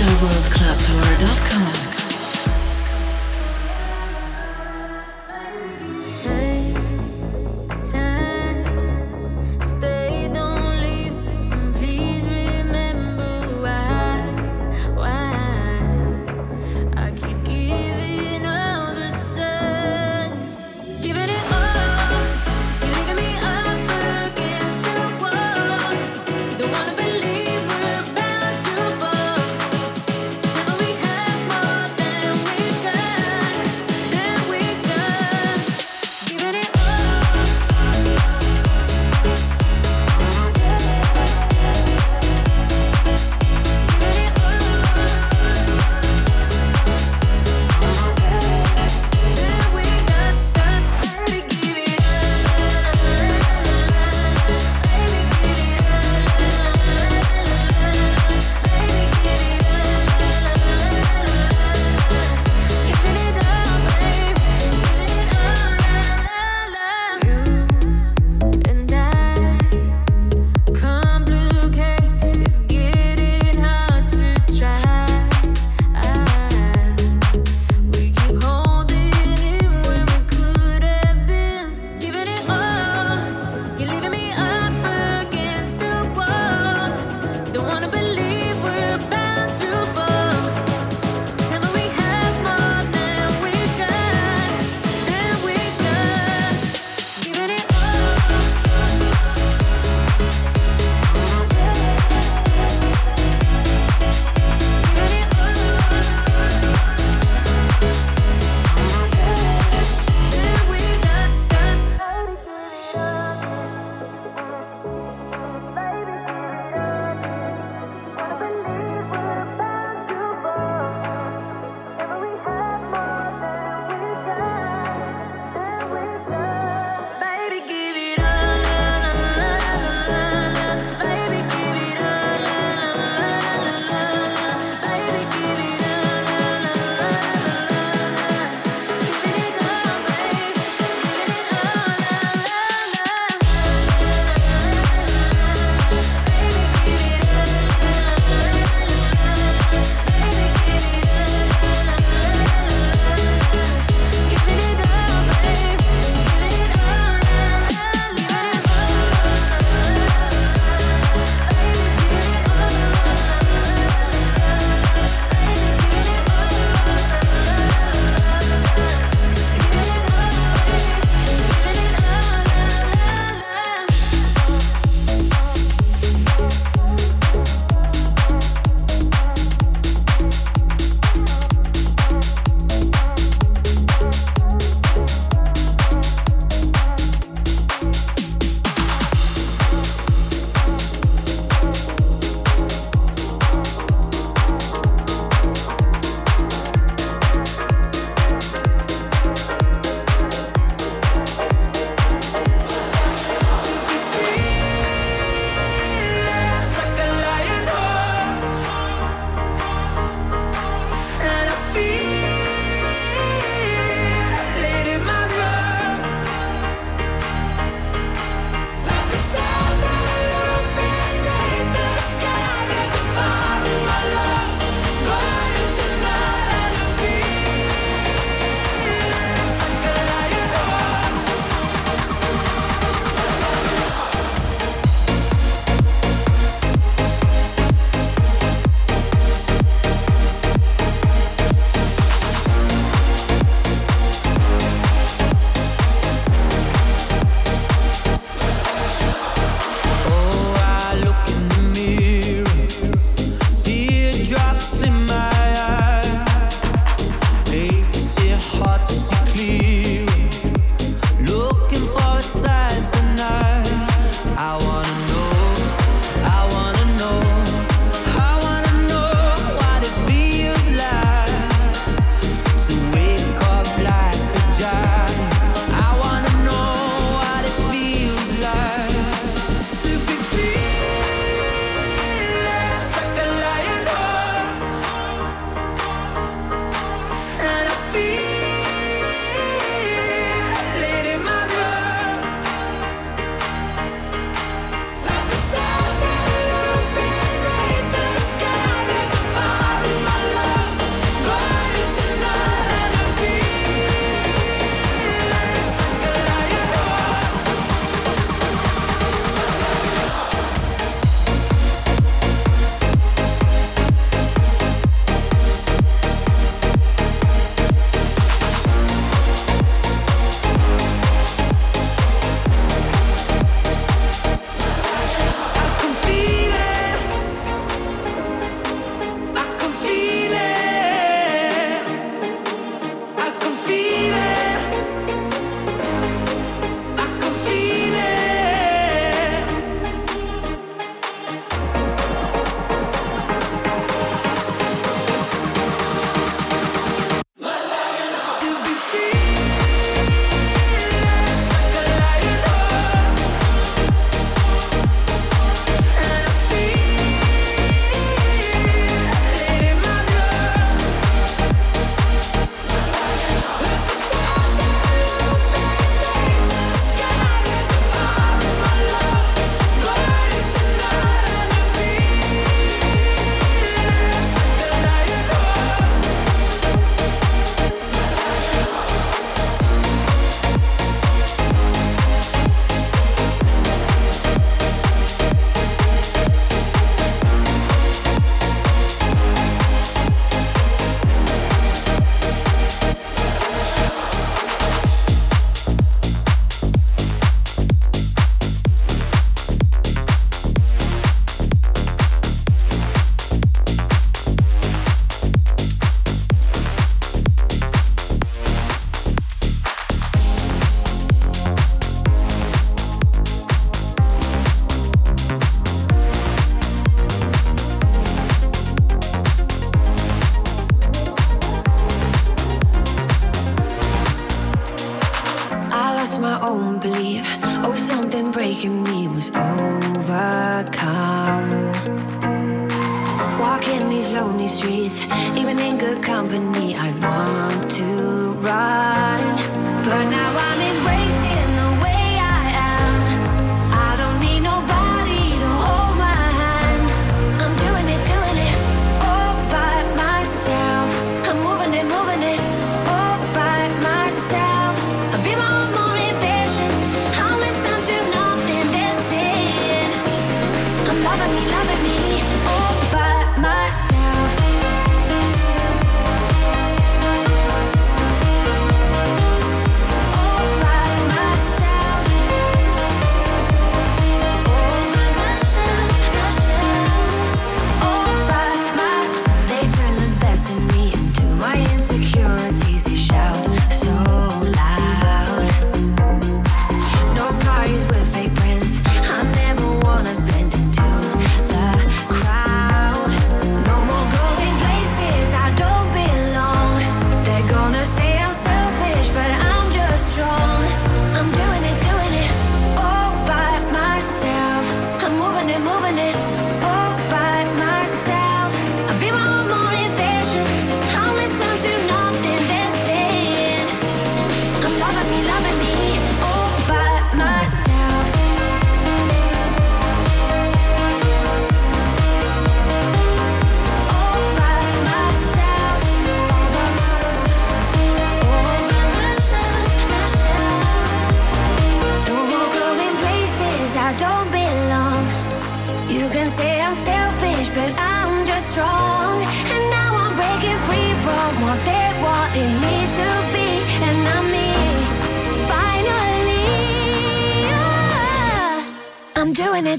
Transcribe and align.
Till 0.00 0.96
we 0.96 1.09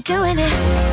it, 0.00 0.04
doing 0.04 0.38
it. 0.38 0.91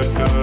Girl, 0.00 0.30
you 0.30 0.39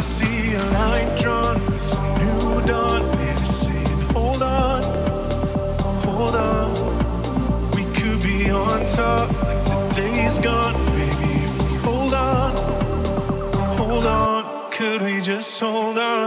I 0.00 0.02
see 0.02 0.54
a 0.54 1.20
drawn 1.20 1.60
with 1.66 1.92
new 2.20 2.64
dawn, 2.64 3.02
and 3.02 3.38
it's 3.38 3.54
saying, 3.54 4.00
Hold 4.14 4.42
on, 4.42 4.82
hold 6.00 6.34
on. 6.36 6.72
We 7.76 7.84
could 7.92 8.22
be 8.22 8.50
on 8.50 8.86
top, 8.86 9.28
like 9.44 9.62
the 9.68 9.92
day's 9.94 10.38
gone, 10.38 10.72
baby. 10.96 11.32
If 11.44 11.54
we 11.68 11.76
hold 11.84 12.14
on, 12.14 12.52
hold 13.76 14.06
on, 14.06 14.70
could 14.70 15.02
we 15.02 15.20
just 15.20 15.60
hold 15.60 15.98
on? 15.98 16.19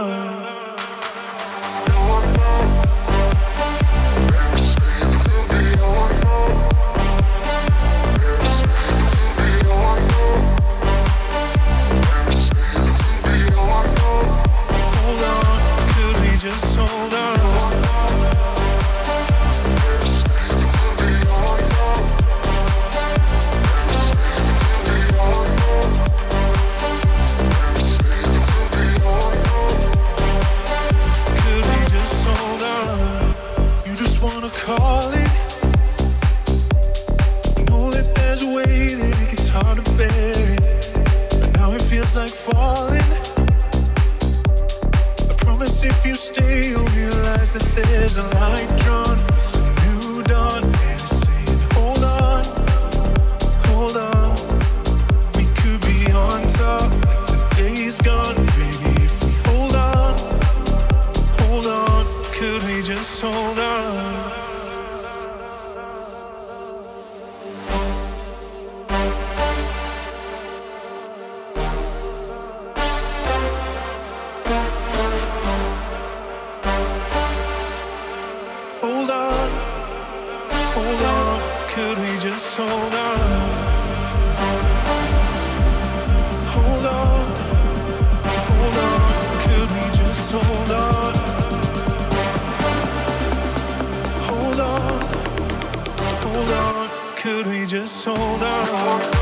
could 97.24 97.46
we 97.46 97.64
just 97.64 98.04
hold 98.04 98.42
on? 98.42 99.13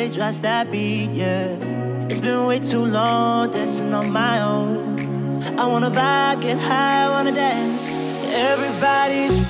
they 0.00 0.08
drops 0.08 0.38
that 0.38 0.70
beat, 0.72 1.10
yeah. 1.10 1.48
It's 2.08 2.22
been 2.22 2.46
way 2.46 2.58
too 2.58 2.84
long 2.86 3.50
dancing 3.50 3.92
on 3.92 4.10
my 4.10 4.40
own. 4.40 4.98
I 5.58 5.66
wanna 5.66 5.90
vibe, 5.90 6.40
get 6.40 6.58
high, 6.58 7.10
wanna 7.10 7.32
dance. 7.32 7.86
Everybody's 8.32 9.49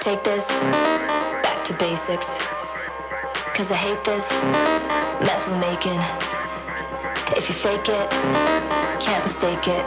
Take 0.00 0.24
this 0.24 0.48
back 0.48 1.62
to 1.64 1.74
basics. 1.74 2.38
Cause 3.52 3.70
I 3.70 3.76
hate 3.76 4.02
this 4.02 4.32
mess 5.20 5.46
we're 5.46 5.60
making. 5.60 6.00
If 7.36 7.50
you 7.50 7.54
fake 7.54 7.86
it, 7.86 8.10
can't 8.98 9.22
mistake 9.22 9.68
it. 9.68 9.84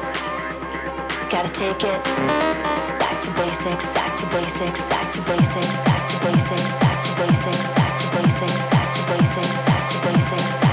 Gotta 1.32 1.50
take 1.52 1.84
it 1.84 2.04
back 3.02 3.22
to 3.24 3.32
basics, 3.32 3.96
back 3.96 4.16
to 4.18 4.28
basics, 4.28 4.88
back 4.90 5.12
to 5.14 5.22
basics, 5.24 5.84
back 5.84 6.08
to 6.08 6.26
basics, 6.26 6.80
back 6.80 7.04
to 7.04 7.16
basics, 7.18 7.74
back 7.74 7.98
to 7.98 8.16
basics, 8.16 8.70
back 8.70 8.94
to 8.94 9.02
basics, 9.10 9.66
back 9.66 9.66
to 9.66 9.66
basics, 9.66 9.66
back 9.66 9.90
to 9.90 9.98
basics, 10.14 10.73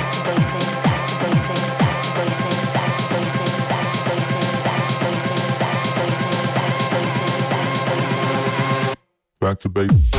Back 9.51 9.59
to 9.59 9.68
basics. 9.68 10.09